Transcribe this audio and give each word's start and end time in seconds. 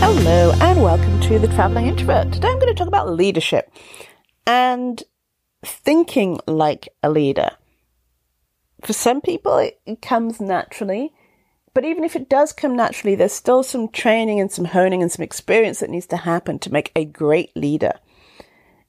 Hello, 0.00 0.52
and 0.60 0.80
welcome 0.80 1.20
to 1.22 1.38
The 1.40 1.48
Traveling 1.48 1.88
Introvert. 1.88 2.32
Today 2.32 2.48
I'm 2.48 2.60
going 2.60 2.72
to 2.72 2.78
talk 2.78 2.86
about 2.86 3.10
leadership 3.10 3.70
and 4.46 5.02
thinking 5.64 6.38
like 6.46 6.88
a 7.02 7.10
leader. 7.10 7.50
For 8.82 8.92
some 8.92 9.20
people, 9.20 9.58
it, 9.58 9.80
it 9.84 10.00
comes 10.00 10.40
naturally, 10.40 11.12
but 11.74 11.84
even 11.84 12.04
if 12.04 12.14
it 12.14 12.28
does 12.28 12.52
come 12.52 12.76
naturally, 12.76 13.16
there's 13.16 13.32
still 13.32 13.62
some 13.62 13.88
training 13.88 14.40
and 14.40 14.52
some 14.52 14.66
honing 14.66 15.02
and 15.02 15.10
some 15.10 15.24
experience 15.24 15.80
that 15.80 15.90
needs 15.90 16.06
to 16.06 16.16
happen 16.16 16.58
to 16.60 16.72
make 16.72 16.92
a 16.94 17.04
great 17.04 17.54
leader. 17.56 17.92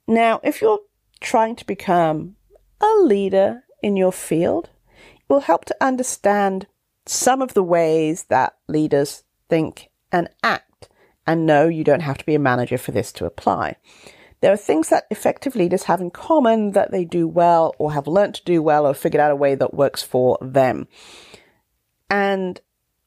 Now, 0.08 0.40
if 0.44 0.62
you're 0.62 0.80
trying 1.20 1.56
to 1.58 1.66
become 1.66 2.36
a 2.80 2.94
leader 3.02 3.64
in 3.82 3.98
your 3.98 4.12
field, 4.12 4.70
it 5.18 5.26
will 5.28 5.42
help 5.42 5.66
to 5.66 5.76
understand 5.82 6.68
some 7.06 7.42
of 7.42 7.56
the 7.56 7.64
ways 7.64 8.26
that 8.26 8.58
leaders 8.68 9.24
think 9.50 9.90
and 10.12 10.30
act 10.44 10.69
and 11.30 11.46
no, 11.46 11.68
you 11.68 11.84
don't 11.84 12.00
have 12.00 12.18
to 12.18 12.26
be 12.26 12.34
a 12.34 12.40
manager 12.40 12.80
for 12.80 12.92
this 12.92 13.12
to 13.12 13.26
apply. 13.26 13.76
There 14.42 14.52
are 14.52 14.58
things 14.58 14.90
that 14.90 15.06
effective 15.12 15.56
leaders 15.56 15.84
have 15.84 16.02
in 16.02 16.10
common 16.10 16.72
that 16.72 16.90
they 16.90 17.06
do 17.06 17.28
well 17.28 17.76
or 17.78 17.94
have 17.94 18.08
learned 18.08 18.34
to 18.36 18.44
do 18.46 18.64
well 18.64 18.88
or 18.88 18.96
figured 18.96 19.22
out 19.22 19.30
a 19.30 19.36
way 19.36 19.54
that 19.54 19.76
works 19.76 20.02
for 20.02 20.40
them. 20.42 20.88
And 22.10 22.60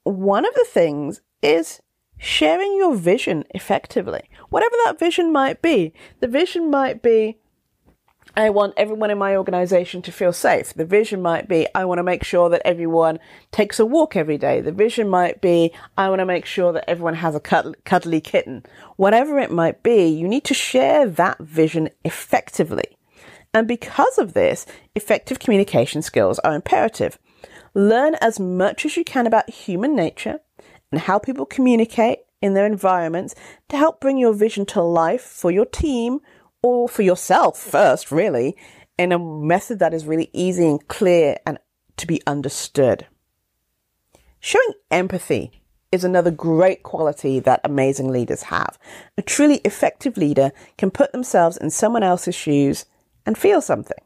one 0.04 0.46
of 0.46 0.54
the 0.54 0.64
things 0.68 1.20
is 1.42 1.82
sharing 2.16 2.76
your 2.76 2.94
vision 2.94 3.42
effectively, 3.50 4.30
whatever 4.50 4.76
that 4.84 5.00
vision 5.00 5.32
might 5.32 5.60
be. 5.60 5.92
The 6.20 6.28
vision 6.28 6.70
might 6.70 7.02
be 7.02 7.38
I 8.34 8.48
want 8.48 8.74
everyone 8.78 9.10
in 9.10 9.18
my 9.18 9.36
organization 9.36 10.00
to 10.02 10.12
feel 10.12 10.32
safe. 10.32 10.72
The 10.72 10.86
vision 10.86 11.20
might 11.20 11.48
be, 11.48 11.66
I 11.74 11.84
want 11.84 11.98
to 11.98 12.02
make 12.02 12.24
sure 12.24 12.48
that 12.48 12.62
everyone 12.64 13.18
takes 13.50 13.78
a 13.78 13.84
walk 13.84 14.16
every 14.16 14.38
day. 14.38 14.62
The 14.62 14.72
vision 14.72 15.08
might 15.08 15.42
be, 15.42 15.70
I 15.98 16.08
want 16.08 16.20
to 16.20 16.26
make 16.26 16.46
sure 16.46 16.72
that 16.72 16.88
everyone 16.88 17.16
has 17.16 17.34
a 17.34 17.40
cuddly 17.40 18.20
kitten. 18.22 18.64
Whatever 18.96 19.38
it 19.38 19.50
might 19.50 19.82
be, 19.82 20.06
you 20.06 20.26
need 20.26 20.44
to 20.44 20.54
share 20.54 21.06
that 21.06 21.38
vision 21.40 21.90
effectively. 22.04 22.96
And 23.52 23.68
because 23.68 24.16
of 24.16 24.32
this, 24.32 24.64
effective 24.94 25.38
communication 25.38 26.00
skills 26.00 26.38
are 26.38 26.54
imperative. 26.54 27.18
Learn 27.74 28.14
as 28.22 28.40
much 28.40 28.86
as 28.86 28.96
you 28.96 29.04
can 29.04 29.26
about 29.26 29.50
human 29.50 29.94
nature 29.94 30.40
and 30.90 31.02
how 31.02 31.18
people 31.18 31.44
communicate 31.44 32.20
in 32.40 32.54
their 32.54 32.66
environments 32.66 33.34
to 33.68 33.76
help 33.76 34.00
bring 34.00 34.16
your 34.16 34.32
vision 34.32 34.64
to 34.66 34.80
life 34.80 35.22
for 35.22 35.50
your 35.50 35.66
team 35.66 36.20
or 36.62 36.88
for 36.88 37.02
yourself 37.02 37.58
first, 37.58 38.10
really, 38.10 38.56
in 38.98 39.12
a 39.12 39.18
method 39.18 39.78
that 39.80 39.94
is 39.94 40.06
really 40.06 40.30
easy 40.32 40.66
and 40.66 40.86
clear 40.88 41.36
and 41.44 41.58
to 41.96 42.06
be 42.06 42.22
understood. 42.26 43.06
Showing 44.40 44.74
empathy 44.90 45.62
is 45.90 46.04
another 46.04 46.30
great 46.30 46.82
quality 46.82 47.38
that 47.40 47.60
amazing 47.64 48.10
leaders 48.10 48.44
have. 48.44 48.78
A 49.18 49.22
truly 49.22 49.56
effective 49.58 50.16
leader 50.16 50.52
can 50.78 50.90
put 50.90 51.12
themselves 51.12 51.56
in 51.56 51.70
someone 51.70 52.02
else's 52.02 52.34
shoes 52.34 52.86
and 53.26 53.36
feel 53.36 53.60
something. 53.60 53.98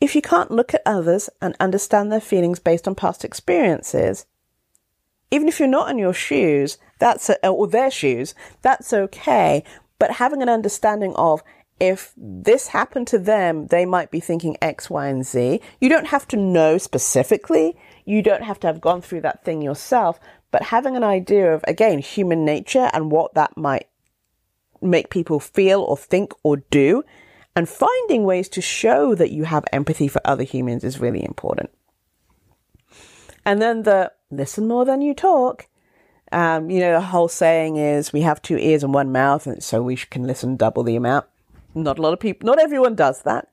If 0.00 0.16
you 0.16 0.22
can't 0.22 0.50
look 0.50 0.74
at 0.74 0.82
others 0.84 1.30
and 1.40 1.54
understand 1.60 2.10
their 2.10 2.20
feelings 2.20 2.58
based 2.58 2.88
on 2.88 2.94
past 2.94 3.24
experiences, 3.24 4.26
even 5.30 5.46
if 5.46 5.60
you're 5.60 5.68
not 5.68 5.90
in 5.90 5.98
your 5.98 6.12
shoes, 6.12 6.78
that's 6.98 7.28
a, 7.28 7.46
or 7.46 7.66
their 7.66 7.90
shoes, 7.90 8.34
that's 8.62 8.92
okay 8.92 9.62
but 10.02 10.10
having 10.10 10.42
an 10.42 10.48
understanding 10.48 11.14
of 11.14 11.44
if 11.78 12.12
this 12.16 12.66
happened 12.66 13.06
to 13.06 13.20
them, 13.20 13.68
they 13.68 13.86
might 13.86 14.10
be 14.10 14.18
thinking 14.18 14.56
X, 14.60 14.90
Y, 14.90 15.06
and 15.06 15.24
Z. 15.24 15.60
You 15.80 15.88
don't 15.88 16.08
have 16.08 16.26
to 16.26 16.36
know 16.36 16.76
specifically. 16.76 17.76
You 18.04 18.20
don't 18.20 18.42
have 18.42 18.58
to 18.60 18.66
have 18.66 18.80
gone 18.80 19.00
through 19.00 19.20
that 19.20 19.44
thing 19.44 19.62
yourself, 19.62 20.18
but 20.50 20.64
having 20.64 20.96
an 20.96 21.04
idea 21.04 21.54
of, 21.54 21.64
again, 21.68 22.00
human 22.00 22.44
nature 22.44 22.90
and 22.92 23.12
what 23.12 23.34
that 23.34 23.56
might 23.56 23.86
make 24.80 25.08
people 25.08 25.38
feel 25.38 25.82
or 25.82 25.96
think 25.96 26.32
or 26.42 26.56
do, 26.56 27.04
and 27.54 27.68
finding 27.68 28.24
ways 28.24 28.48
to 28.48 28.60
show 28.60 29.14
that 29.14 29.30
you 29.30 29.44
have 29.44 29.64
empathy 29.72 30.08
for 30.08 30.20
other 30.24 30.42
humans 30.42 30.82
is 30.82 30.98
really 30.98 31.24
important. 31.24 31.70
And 33.46 33.62
then 33.62 33.84
the 33.84 34.10
listen 34.32 34.66
more 34.66 34.84
than 34.84 35.00
you 35.00 35.14
talk 35.14 35.68
um, 36.32 36.70
you 36.70 36.80
know, 36.80 36.92
the 36.92 37.00
whole 37.00 37.28
saying 37.28 37.76
is 37.76 38.12
we 38.12 38.22
have 38.22 38.40
two 38.42 38.56
ears 38.56 38.82
and 38.82 38.94
one 38.94 39.12
mouth, 39.12 39.46
and 39.46 39.62
so 39.62 39.82
we 39.82 39.96
can 39.96 40.24
listen 40.24 40.56
double 40.56 40.82
the 40.82 40.96
amount. 40.96 41.26
Not 41.74 41.98
a 41.98 42.02
lot 42.02 42.12
of 42.12 42.20
people, 42.20 42.46
not 42.46 42.58
everyone 42.58 42.94
does 42.94 43.22
that. 43.22 43.48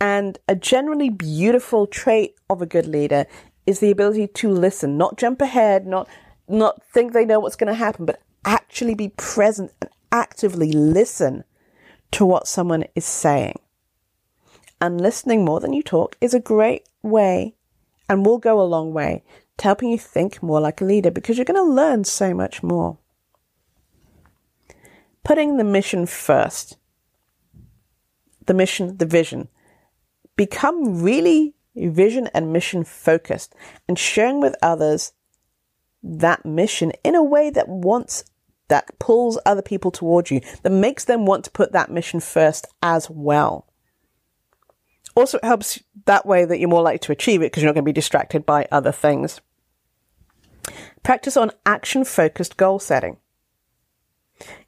And 0.00 0.38
a 0.48 0.54
generally 0.54 1.10
beautiful 1.10 1.86
trait 1.86 2.36
of 2.48 2.62
a 2.62 2.66
good 2.66 2.86
leader 2.86 3.26
is 3.66 3.80
the 3.80 3.90
ability 3.90 4.28
to 4.28 4.48
listen, 4.48 4.96
not 4.96 5.18
jump 5.18 5.40
ahead, 5.42 5.86
not 5.86 6.08
not 6.48 6.82
think 6.84 7.12
they 7.12 7.26
know 7.26 7.40
what's 7.40 7.56
going 7.56 7.72
to 7.72 7.74
happen, 7.74 8.06
but 8.06 8.22
actually 8.44 8.94
be 8.94 9.10
present 9.10 9.72
and 9.82 9.90
actively 10.10 10.72
listen 10.72 11.44
to 12.10 12.24
what 12.24 12.48
someone 12.48 12.84
is 12.94 13.04
saying. 13.04 13.58
And 14.80 15.00
listening 15.00 15.44
more 15.44 15.60
than 15.60 15.72
you 15.72 15.82
talk 15.82 16.16
is 16.20 16.32
a 16.32 16.40
great 16.40 16.88
way 17.02 17.54
and 18.08 18.24
will 18.24 18.38
go 18.38 18.60
a 18.60 18.62
long 18.62 18.94
way 18.94 19.22
to 19.58 19.64
helping 19.64 19.90
you 19.90 19.98
think 19.98 20.42
more 20.42 20.60
like 20.60 20.80
a 20.80 20.84
leader 20.84 21.10
because 21.10 21.36
you're 21.36 21.44
going 21.44 21.56
to 21.56 21.74
learn 21.74 22.04
so 22.04 22.32
much 22.32 22.62
more. 22.62 22.98
Putting 25.24 25.56
the 25.56 25.64
mission 25.64 26.06
first, 26.06 26.78
the 28.46 28.54
mission, 28.54 28.96
the 28.96 29.06
vision. 29.06 29.48
Become 30.36 31.02
really 31.02 31.54
vision 31.74 32.28
and 32.34 32.52
mission 32.52 32.84
focused 32.84 33.54
and 33.86 33.98
sharing 33.98 34.40
with 34.40 34.56
others 34.62 35.12
that 36.02 36.44
mission 36.46 36.92
in 37.04 37.14
a 37.14 37.22
way 37.22 37.50
that 37.50 37.68
wants 37.68 38.24
that 38.68 38.98
pulls 38.98 39.38
other 39.46 39.62
people 39.62 39.90
towards 39.90 40.30
you, 40.30 40.40
that 40.62 40.70
makes 40.70 41.04
them 41.04 41.26
want 41.26 41.44
to 41.44 41.50
put 41.50 41.72
that 41.72 41.90
mission 41.90 42.20
first 42.20 42.66
as 42.82 43.08
well. 43.10 43.66
Also, 45.14 45.38
it 45.38 45.44
helps 45.44 45.80
that 46.04 46.26
way 46.26 46.44
that 46.44 46.60
you're 46.60 46.68
more 46.68 46.82
likely 46.82 46.98
to 46.98 47.12
achieve 47.12 47.40
it 47.40 47.46
because 47.46 47.62
you're 47.62 47.70
not 47.70 47.74
going 47.74 47.84
to 47.84 47.88
be 47.88 47.92
distracted 47.92 48.46
by 48.46 48.68
other 48.70 48.92
things. 48.92 49.40
Practice 51.08 51.38
on 51.38 51.52
action 51.64 52.04
focused 52.04 52.58
goal 52.58 52.78
setting. 52.78 53.16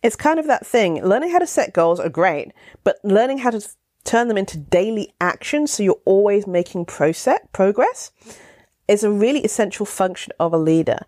It's 0.02 0.16
kind 0.16 0.38
of 0.38 0.46
that 0.46 0.66
thing. 0.66 1.04
Learning 1.04 1.32
how 1.32 1.38
to 1.38 1.46
set 1.46 1.74
goals 1.74 2.00
are 2.00 2.08
great, 2.08 2.52
but 2.82 2.96
learning 3.04 3.40
how 3.40 3.50
to 3.50 3.60
turn 4.04 4.28
them 4.28 4.38
into 4.38 4.56
daily 4.56 5.12
action 5.20 5.66
so 5.66 5.82
you're 5.82 6.00
always 6.06 6.46
making 6.46 6.86
process, 6.86 7.40
progress 7.52 8.10
is 8.88 9.04
a 9.04 9.12
really 9.12 9.40
essential 9.40 9.84
function 9.84 10.32
of 10.40 10.54
a 10.54 10.56
leader. 10.56 11.00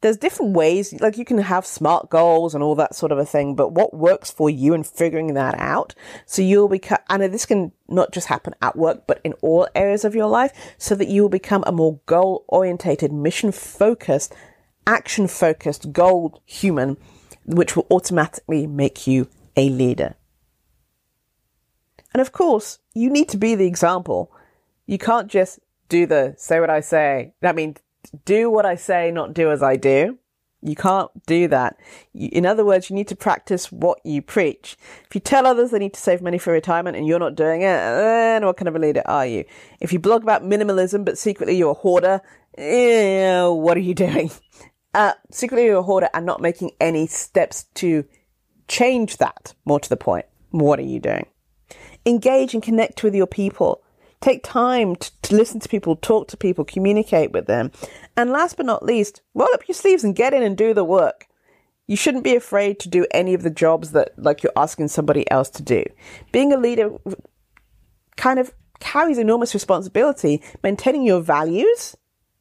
There's 0.00 0.16
different 0.16 0.56
ways, 0.56 0.92
like 0.94 1.16
you 1.16 1.24
can 1.24 1.38
have 1.38 1.64
smart 1.64 2.10
goals 2.10 2.52
and 2.52 2.64
all 2.64 2.74
that 2.74 2.96
sort 2.96 3.12
of 3.12 3.18
a 3.18 3.24
thing, 3.24 3.54
but 3.54 3.70
what 3.70 3.94
works 3.94 4.32
for 4.32 4.50
you 4.50 4.74
and 4.74 4.84
figuring 4.84 5.34
that 5.34 5.54
out. 5.60 5.94
So 6.26 6.42
you'll 6.42 6.68
become, 6.68 6.98
and 7.08 7.22
this 7.22 7.46
can 7.46 7.70
not 7.86 8.10
just 8.10 8.26
happen 8.26 8.54
at 8.60 8.76
work, 8.76 9.06
but 9.06 9.20
in 9.22 9.34
all 9.34 9.68
areas 9.76 10.04
of 10.04 10.16
your 10.16 10.26
life, 10.26 10.74
so 10.78 10.96
that 10.96 11.06
you 11.06 11.22
will 11.22 11.28
become 11.28 11.62
a 11.64 11.70
more 11.70 12.00
goal 12.06 12.44
orientated, 12.48 13.12
mission 13.12 13.52
focused 13.52 14.34
action 14.90 15.28
focused 15.28 15.92
goal 15.92 16.42
human, 16.44 16.96
which 17.46 17.76
will 17.76 17.86
automatically 17.90 18.66
make 18.66 19.06
you 19.06 19.28
a 19.56 19.70
leader. 19.70 20.16
And 22.12 22.20
of 22.20 22.32
course, 22.32 22.80
you 22.92 23.08
need 23.08 23.28
to 23.28 23.36
be 23.36 23.54
the 23.54 23.66
example. 23.66 24.32
You 24.86 24.98
can't 24.98 25.28
just 25.28 25.60
do 25.88 26.06
the 26.06 26.34
say 26.36 26.58
what 26.58 26.70
I 26.70 26.80
say. 26.80 27.34
That 27.40 27.54
means 27.54 27.78
do 28.24 28.50
what 28.50 28.66
I 28.66 28.74
say, 28.74 29.12
not 29.12 29.32
do 29.32 29.50
as 29.52 29.62
I 29.62 29.76
do. 29.76 30.18
You 30.62 30.74
can't 30.74 31.10
do 31.26 31.48
that. 31.48 31.78
In 32.12 32.44
other 32.44 32.66
words, 32.66 32.90
you 32.90 32.96
need 32.96 33.08
to 33.08 33.16
practice 33.16 33.72
what 33.72 33.98
you 34.04 34.20
preach. 34.20 34.76
If 35.06 35.14
you 35.14 35.20
tell 35.20 35.46
others 35.46 35.70
they 35.70 35.78
need 35.78 35.94
to 35.94 36.00
save 36.00 36.20
money 36.20 36.36
for 36.36 36.52
retirement 36.52 36.96
and 36.96 37.06
you're 37.06 37.18
not 37.18 37.34
doing 37.34 37.62
it, 37.62 37.78
then 37.78 38.44
what 38.44 38.56
kind 38.58 38.68
of 38.68 38.76
a 38.76 38.78
leader 38.78 39.02
are 39.06 39.24
you? 39.24 39.44
If 39.80 39.92
you 39.92 39.98
blog 40.00 40.22
about 40.22 40.42
minimalism 40.42 41.04
but 41.04 41.16
secretly 41.16 41.56
you're 41.56 41.70
a 41.70 41.74
hoarder, 41.74 42.20
eh, 42.58 43.46
what 43.46 43.76
are 43.76 43.80
you 43.80 43.94
doing? 43.94 44.30
Uh, 44.94 45.12
secretly 45.30 45.68
a 45.68 45.82
hoarder 45.82 46.08
and 46.14 46.26
not 46.26 46.40
making 46.40 46.72
any 46.80 47.06
steps 47.06 47.64
to 47.74 48.04
change 48.68 49.18
that. 49.18 49.54
More 49.64 49.80
to 49.80 49.88
the 49.88 49.96
point, 49.96 50.26
what 50.50 50.78
are 50.78 50.82
you 50.82 51.00
doing? 51.00 51.26
Engage 52.06 52.54
and 52.54 52.62
connect 52.62 53.02
with 53.02 53.14
your 53.14 53.26
people. 53.26 53.82
Take 54.20 54.42
time 54.44 54.96
to, 54.96 55.22
to, 55.22 55.34
listen 55.34 55.60
to 55.60 55.68
people, 55.68 55.96
talk 55.96 56.28
to 56.28 56.36
people, 56.36 56.64
communicate 56.64 57.32
with 57.32 57.46
them. 57.46 57.70
And 58.16 58.30
last 58.30 58.56
but 58.56 58.66
not 58.66 58.84
least, 58.84 59.22
roll 59.34 59.48
up 59.54 59.66
your 59.66 59.74
sleeves 59.74 60.04
and 60.04 60.14
get 60.14 60.34
in 60.34 60.42
and 60.42 60.56
do 60.56 60.74
the 60.74 60.84
work. 60.84 61.26
You 61.86 61.96
shouldn't 61.96 62.24
be 62.24 62.36
afraid 62.36 62.78
to 62.80 62.88
do 62.88 63.06
any 63.12 63.34
of 63.34 63.42
the 63.42 63.50
jobs 63.50 63.92
that 63.92 64.12
like 64.16 64.42
you're 64.42 64.52
asking 64.56 64.88
somebody 64.88 65.28
else 65.30 65.48
to 65.50 65.62
do. 65.62 65.82
Being 66.32 66.52
a 66.52 66.58
leader 66.58 66.90
kind 68.16 68.38
of 68.38 68.52
carries 68.78 69.18
enormous 69.18 69.54
responsibility, 69.54 70.42
maintaining 70.62 71.02
your 71.02 71.20
values 71.20 71.96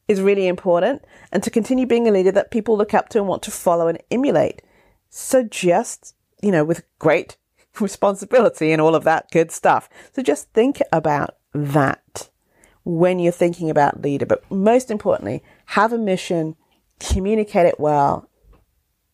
is 0.10 0.22
really 0.22 0.48
important 0.48 1.06
and 1.32 1.42
to 1.44 1.52
continue 1.52 1.86
being 1.86 2.08
a 2.08 2.12
leader 2.12 2.32
that 2.32 2.52
people 2.52 2.76
look 2.76 2.94
up 2.94 3.08
to 3.10 3.20
and 3.20 3.28
want 3.28 3.44
to 3.44 3.52
follow 3.52 3.88
and 3.88 4.02
emulate. 4.10 4.62
So 5.10 5.44
just, 5.44 6.16
you 6.42 6.52
know, 6.52 6.66
with 6.66 6.84
great 6.98 7.38
responsibility 7.80 8.74
and 8.74 8.82
all 8.82 8.96
of 8.96 9.06
that 9.06 9.32
good 9.32 9.52
stuff. 9.52 9.88
So 10.12 10.22
just 10.24 10.52
think 10.52 10.82
about 10.92 11.38
that 11.54 12.30
when 12.84 13.20
you're 13.20 13.32
thinking 13.32 13.70
about 13.70 14.02
leader. 14.02 14.26
But 14.26 14.50
most 14.52 14.90
importantly, 14.90 15.44
have 15.68 15.94
a 15.94 15.98
mission, 15.98 16.56
communicate 17.00 17.68
it 17.68 17.80
well, 17.80 18.28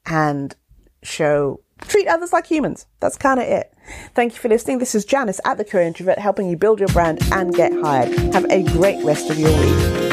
and 0.06 0.56
show 1.04 1.60
treat 1.82 2.08
others 2.08 2.32
like 2.32 2.48
humans. 2.48 2.86
That's 3.02 3.18
kind 3.18 3.40
of 3.40 3.46
it. 3.46 3.74
Thank 4.14 4.34
you 4.34 4.40
for 4.40 4.48
listening. 4.48 4.78
This 4.78 4.96
is 4.96 5.04
Janice 5.04 5.42
at 5.44 5.58
the 5.58 5.66
Career 5.66 5.84
Introvert 5.84 6.20
helping 6.20 6.50
you 6.50 6.56
build 6.56 6.80
your 6.80 6.88
brand 6.90 7.20
and 7.34 7.54
get 7.54 7.74
hired. 7.74 8.18
Have 8.34 8.46
a 8.50 8.64
great 8.64 9.04
rest 9.04 9.30
of 9.30 9.38
your 9.38 9.52
week. 9.52 10.05